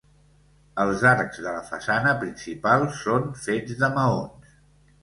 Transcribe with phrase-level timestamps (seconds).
[0.83, 4.61] Els arcs de la façana principal són fets de maons.